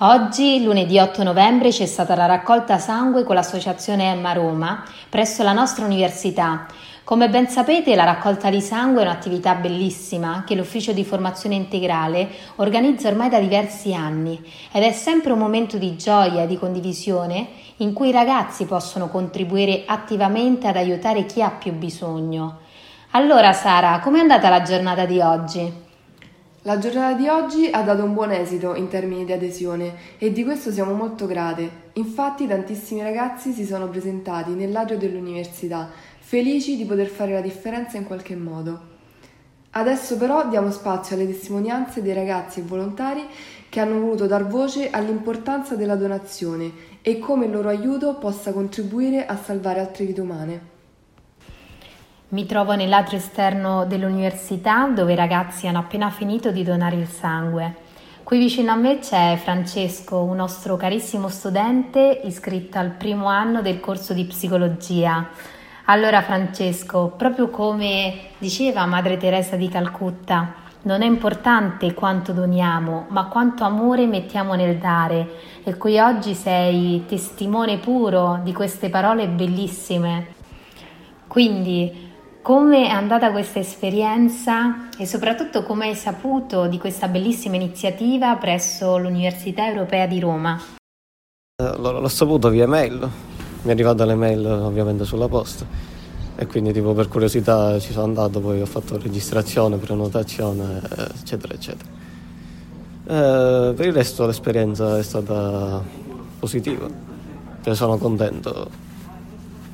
Oggi, 0.00 0.62
lunedì 0.62 0.96
8 0.96 1.24
novembre, 1.24 1.70
c'è 1.70 1.84
stata 1.84 2.14
la 2.14 2.26
raccolta 2.26 2.78
sangue 2.78 3.24
con 3.24 3.34
l'associazione 3.34 4.12
Emma 4.12 4.32
Roma 4.32 4.84
presso 5.08 5.42
la 5.42 5.52
nostra 5.52 5.84
università. 5.84 6.66
Come 7.02 7.28
ben 7.28 7.48
sapete, 7.48 7.96
la 7.96 8.04
raccolta 8.04 8.48
di 8.48 8.60
sangue 8.60 9.00
è 9.00 9.04
un'attività 9.04 9.56
bellissima 9.56 10.44
che 10.46 10.54
l'Ufficio 10.54 10.92
di 10.92 11.02
Formazione 11.02 11.56
Integrale 11.56 12.28
organizza 12.56 13.08
ormai 13.08 13.28
da 13.28 13.40
diversi 13.40 13.92
anni 13.92 14.40
ed 14.70 14.84
è 14.84 14.92
sempre 14.92 15.32
un 15.32 15.40
momento 15.40 15.78
di 15.78 15.96
gioia 15.96 16.44
e 16.44 16.46
di 16.46 16.56
condivisione 16.56 17.48
in 17.78 17.92
cui 17.92 18.10
i 18.10 18.12
ragazzi 18.12 18.66
possono 18.66 19.08
contribuire 19.08 19.82
attivamente 19.84 20.68
ad 20.68 20.76
aiutare 20.76 21.26
chi 21.26 21.42
ha 21.42 21.50
più 21.50 21.72
bisogno. 21.72 22.58
Allora 23.12 23.52
Sara, 23.52 23.98
com'è 23.98 24.20
andata 24.20 24.48
la 24.48 24.62
giornata 24.62 25.06
di 25.06 25.18
oggi? 25.18 25.86
La 26.68 26.76
giornata 26.76 27.16
di 27.16 27.26
oggi 27.28 27.70
ha 27.72 27.80
dato 27.80 28.04
un 28.04 28.12
buon 28.12 28.30
esito 28.30 28.74
in 28.74 28.88
termini 28.88 29.24
di 29.24 29.32
adesione 29.32 29.94
e 30.18 30.32
di 30.32 30.44
questo 30.44 30.70
siamo 30.70 30.92
molto 30.92 31.24
grate. 31.24 31.70
Infatti 31.94 32.46
tantissimi 32.46 33.00
ragazzi 33.00 33.52
si 33.52 33.64
sono 33.64 33.88
presentati 33.88 34.50
nell'adio 34.50 34.98
dell'università, 34.98 35.88
felici 36.18 36.76
di 36.76 36.84
poter 36.84 37.06
fare 37.06 37.32
la 37.32 37.40
differenza 37.40 37.96
in 37.96 38.04
qualche 38.04 38.36
modo. 38.36 38.80
Adesso 39.70 40.18
però 40.18 40.46
diamo 40.46 40.70
spazio 40.70 41.16
alle 41.16 41.26
testimonianze 41.26 42.02
dei 42.02 42.12
ragazzi 42.12 42.60
e 42.60 42.64
volontari 42.64 43.24
che 43.70 43.80
hanno 43.80 44.00
voluto 44.00 44.26
dar 44.26 44.46
voce 44.46 44.90
all'importanza 44.90 45.74
della 45.74 45.96
donazione 45.96 46.70
e 47.00 47.18
come 47.18 47.46
il 47.46 47.52
loro 47.52 47.70
aiuto 47.70 48.16
possa 48.16 48.52
contribuire 48.52 49.24
a 49.24 49.38
salvare 49.38 49.80
altre 49.80 50.04
vite 50.04 50.20
umane. 50.20 50.76
Mi 52.30 52.44
trovo 52.44 52.74
nell'atrio 52.74 53.18
esterno 53.18 53.86
dell'università 53.86 54.86
dove 54.88 55.14
i 55.14 55.16
ragazzi 55.16 55.66
hanno 55.66 55.78
appena 55.78 56.10
finito 56.10 56.50
di 56.50 56.62
donare 56.62 56.96
il 56.96 57.06
sangue. 57.06 57.76
Qui 58.22 58.36
vicino 58.36 58.70
a 58.70 58.76
me 58.76 58.98
c'è 58.98 59.40
Francesco, 59.42 60.18
un 60.18 60.36
nostro 60.36 60.76
carissimo 60.76 61.28
studente 61.28 62.20
iscritto 62.24 62.76
al 62.76 62.90
primo 62.90 63.28
anno 63.28 63.62
del 63.62 63.80
corso 63.80 64.12
di 64.12 64.26
psicologia. 64.26 65.26
Allora 65.86 66.20
Francesco, 66.20 67.14
proprio 67.16 67.48
come 67.48 68.32
diceva 68.36 68.84
Madre 68.84 69.16
Teresa 69.16 69.56
di 69.56 69.70
Calcutta, 69.70 70.52
non 70.82 71.00
è 71.00 71.06
importante 71.06 71.94
quanto 71.94 72.32
doniamo, 72.32 73.06
ma 73.08 73.24
quanto 73.28 73.64
amore 73.64 74.06
mettiamo 74.06 74.52
nel 74.52 74.76
dare. 74.76 75.30
E 75.64 75.78
qui 75.78 75.98
oggi 75.98 76.34
sei 76.34 77.04
testimone 77.08 77.78
puro 77.78 78.40
di 78.42 78.52
queste 78.52 78.90
parole 78.90 79.28
bellissime. 79.28 80.36
Quindi 81.26 82.07
come 82.48 82.86
è 82.86 82.88
andata 82.88 83.30
questa 83.30 83.58
esperienza 83.58 84.88
e 84.96 85.04
soprattutto 85.04 85.64
come 85.64 85.88
hai 85.88 85.94
saputo 85.94 86.66
di 86.66 86.78
questa 86.78 87.06
bellissima 87.06 87.56
iniziativa 87.56 88.34
presso 88.36 88.96
l'Università 88.96 89.68
Europea 89.68 90.06
di 90.06 90.18
Roma? 90.18 90.58
Eh, 91.62 91.76
l'ho, 91.76 92.08
saputo 92.08 92.48
via 92.48 92.66
mail, 92.66 93.00
mi 93.00 93.68
è 93.68 93.70
arrivata 93.70 94.06
l'email 94.06 94.46
ovviamente 94.46 95.04
sulla 95.04 95.28
posta 95.28 95.66
e 96.36 96.46
quindi 96.46 96.72
tipo 96.72 96.94
per 96.94 97.08
curiosità 97.08 97.78
ci 97.80 97.92
sono 97.92 98.06
andato, 98.06 98.40
poi 98.40 98.62
ho 98.62 98.66
fatto 98.66 98.96
registrazione, 98.96 99.76
prenotazione 99.76 100.80
eccetera 101.20 101.52
eccetera. 101.52 101.90
Eh, 103.08 103.74
per 103.74 103.86
il 103.86 103.92
resto 103.92 104.24
l'esperienza 104.24 104.96
è 104.96 105.02
stata 105.02 105.82
positiva, 106.38 106.88
cioè 107.62 107.74
sono 107.74 107.98
contento 107.98 108.87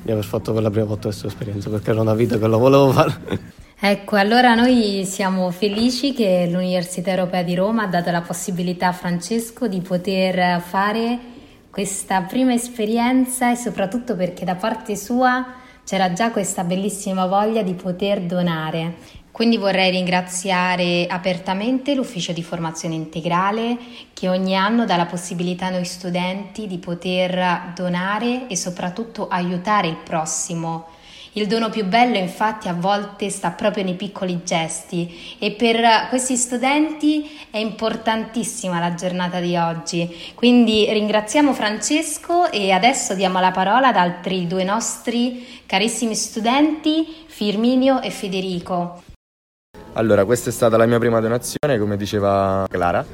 di 0.05 0.11
aver 0.11 0.23
fatto 0.23 0.53
per 0.53 0.61
la 0.61 0.69
prima 0.69 0.85
volta 0.85 1.07
questa 1.07 1.25
esperienza 1.25 1.67
perché 1.71 1.89
era 1.89 2.01
una 2.01 2.13
vita 2.13 2.37
che 2.37 2.45
lo 2.45 2.59
volevo 2.59 2.91
fare. 2.91 3.63
Ecco, 3.77 4.15
allora 4.17 4.53
noi 4.53 5.03
siamo 5.03 5.49
felici 5.49 6.13
che 6.13 6.47
l'Università 6.49 7.09
Europea 7.09 7.41
di 7.41 7.55
Roma 7.55 7.83
ha 7.83 7.87
dato 7.87 8.11
la 8.11 8.21
possibilità 8.21 8.89
a 8.89 8.93
Francesco 8.93 9.67
di 9.67 9.81
poter 9.81 10.61
fare 10.61 11.19
questa 11.71 12.21
prima 12.21 12.53
esperienza 12.53 13.51
e 13.51 13.55
soprattutto 13.55 14.15
perché 14.15 14.45
da 14.45 14.55
parte 14.55 14.95
sua 14.95 15.43
c'era 15.83 16.13
già 16.13 16.29
questa 16.29 16.63
bellissima 16.63 17.25
voglia 17.25 17.63
di 17.63 17.73
poter 17.73 18.21
donare. 18.21 19.23
Quindi 19.35 19.57
vorrei 19.57 19.91
ringraziare 19.91 21.07
apertamente 21.09 21.93
l'Ufficio 21.93 22.31
di 22.31 22.41
Formazione 22.41 22.95
Integrale 22.95 23.77
che 24.13 24.29
ogni 24.29 24.55
anno 24.55 24.85
dà 24.85 24.95
la 24.95 25.07
possibilità 25.07 25.65
a 25.65 25.71
noi 25.71 25.83
studenti 25.83 26.67
di 26.67 26.77
poter 26.77 27.73
donare 27.75 28.47
e 28.47 28.55
soprattutto 28.55 29.27
aiutare 29.27 29.89
il 29.89 29.97
prossimo. 29.97 30.85
Il 31.33 31.47
dono 31.47 31.69
più 31.69 31.83
bello 31.83 32.15
infatti 32.15 32.69
a 32.69 32.73
volte 32.73 33.29
sta 33.29 33.49
proprio 33.49 33.83
nei 33.83 33.95
piccoli 33.95 34.39
gesti 34.45 35.35
e 35.37 35.51
per 35.51 36.07
questi 36.07 36.37
studenti 36.37 37.29
è 37.51 37.57
importantissima 37.57 38.79
la 38.79 38.93
giornata 38.93 39.41
di 39.41 39.57
oggi. 39.57 40.15
Quindi 40.33 40.89
ringraziamo 40.89 41.51
Francesco 41.51 42.49
e 42.49 42.71
adesso 42.71 43.13
diamo 43.15 43.41
la 43.41 43.51
parola 43.51 43.89
ad 43.89 43.97
altri 43.97 44.47
due 44.47 44.63
nostri 44.63 45.45
carissimi 45.65 46.15
studenti, 46.15 47.25
Firminio 47.27 47.99
e 47.99 48.11
Federico. 48.11 49.14
Allora, 49.97 50.25
questa 50.25 50.49
è 50.49 50.51
stata 50.51 50.75
la 50.75 50.85
mia 50.85 50.99
prima 50.99 51.21
donazione, 51.21 51.79
come 51.79 51.95
diceva 51.95 52.67
Clara. 52.69 53.05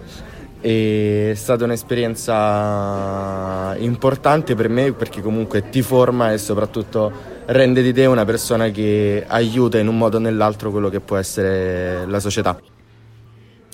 È 0.59 1.31
stata 1.35 1.65
un'esperienza 1.65 3.75
importante 3.77 4.55
per 4.55 4.67
me 4.67 4.91
perché 4.91 5.21
comunque 5.21 5.69
ti 5.69 5.83
forma 5.83 6.33
e 6.33 6.39
soprattutto 6.39 7.11
rende 7.45 7.83
di 7.83 7.93
te 7.93 8.07
una 8.07 8.25
persona 8.25 8.69
che 8.69 9.23
aiuta 9.27 9.77
in 9.77 9.89
un 9.89 9.97
modo 9.99 10.17
o 10.17 10.19
nell'altro 10.19 10.71
quello 10.71 10.89
che 10.89 11.01
può 11.01 11.17
essere 11.17 12.07
la 12.07 12.19
società. 12.19 12.59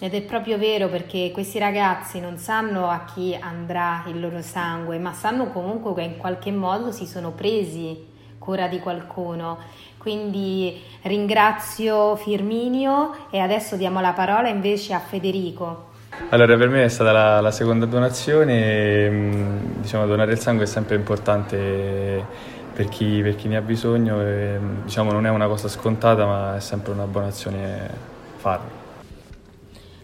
Ed 0.02 0.14
è 0.14 0.22
proprio 0.24 0.58
vero 0.58 0.90
perché 0.90 1.32
questi 1.32 1.60
ragazzi 1.60 2.20
non 2.20 2.38
sanno 2.38 2.90
a 2.90 3.06
chi 3.06 3.34
andrà 3.40 4.04
il 4.08 4.20
loro 4.20 4.42
sangue, 4.42 5.00
ma 5.00 5.14
sanno 5.14 5.54
comunque 5.54 5.94
che 5.94 6.02
in 6.02 6.18
qualche 6.18 6.52
modo 6.52 6.92
si 6.92 7.06
sono 7.06 7.32
presi 7.32 8.16
cura 8.38 8.68
di 8.68 8.80
qualcuno. 8.80 9.58
Quindi 9.98 10.82
ringrazio 11.02 12.16
Firminio 12.16 13.28
e 13.30 13.40
adesso 13.40 13.76
diamo 13.76 14.00
la 14.00 14.14
parola 14.14 14.48
invece 14.48 14.94
a 14.94 15.00
Federico. 15.00 15.86
Allora, 16.30 16.56
per 16.56 16.70
me 16.70 16.84
è 16.84 16.88
stata 16.88 17.12
la, 17.12 17.42
la 17.42 17.52
seconda 17.52 17.86
donazione, 17.86 18.54
e, 18.64 19.32
diciamo, 19.80 20.06
donare 20.06 20.32
il 20.32 20.40
sangue 20.40 20.64
è 20.64 20.68
sempre 20.68 20.96
importante 20.96 22.26
per 22.74 22.88
chi, 22.90 23.22
per 23.22 23.36
chi 23.36 23.48
ne 23.48 23.58
ha 23.58 23.62
bisogno, 23.62 24.22
e, 24.22 24.58
diciamo, 24.84 25.12
non 25.12 25.26
è 25.26 25.30
una 25.30 25.48
cosa 25.48 25.68
scontata, 25.68 26.26
ma 26.26 26.56
è 26.56 26.60
sempre 26.60 26.94
una 26.94 27.06
buona 27.06 27.28
azione 27.28 27.90
farlo. 28.38 28.86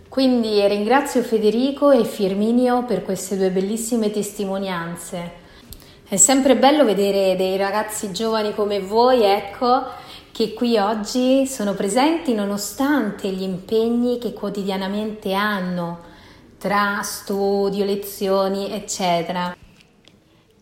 Quindi 0.08 0.66
ringrazio 0.68 1.24
Federico 1.24 1.92
e 1.92 2.04
Firminio 2.06 2.84
per 2.84 3.04
queste 3.04 3.36
due 3.36 3.50
bellissime 3.50 4.12
testimonianze. 4.12 5.42
È 6.06 6.18
sempre 6.18 6.58
bello 6.58 6.84
vedere 6.84 7.36
dei 7.38 7.56
ragazzi 7.56 8.12
giovani 8.12 8.53
come 8.53 8.81
voi, 8.81 9.24
ecco, 9.24 9.86
che 10.34 10.53
qui 10.53 10.78
oggi 10.78 11.47
sono 11.47 11.74
presenti 11.74 12.34
nonostante 12.34 13.30
gli 13.30 13.41
impegni 13.41 14.19
che 14.19 14.34
quotidianamente 14.34 15.34
hanno 15.34 16.00
tra 16.58 17.00
studio, 17.03 17.86
lezioni, 17.86 18.72
eccetera. 18.72 19.56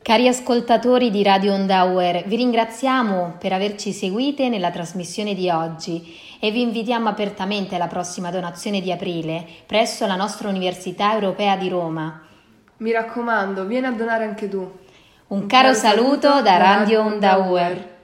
Cari 0.04 0.28
ascoltatori 0.28 1.10
di 1.10 1.24
Radio 1.24 1.54
Ondauer, 1.54 2.24
vi 2.28 2.36
ringraziamo 2.36 3.38
per 3.40 3.52
averci 3.52 3.92
seguite 3.94 4.48
nella 4.48 4.72
trasmissione 4.72 5.34
di 5.34 5.50
oggi 5.50 6.18
e 6.40 6.52
vi 6.52 6.62
invitiamo 6.62 7.10
apertamente 7.10 7.76
alla 7.76 7.88
prossima 7.88 8.30
donazione 8.30 8.80
di 8.80 8.92
aprile 8.92 9.46
presso 9.66 10.06
la 10.06 10.16
nostra 10.16 10.50
Università 10.50 11.14
Europea 11.14 11.58
di 11.58 11.68
Roma. 11.68 12.22
Mi 12.78 12.92
raccomando, 12.92 13.66
vieni 13.66 13.88
a 13.88 13.92
donare 13.92 14.24
anche 14.24 14.48
tu. 14.48 14.80
Un 15.32 15.48
caro 15.48 15.74
saluto 15.74 16.42
da 16.42 16.58
Radio 16.58 17.04
Ondauer. 17.04 18.01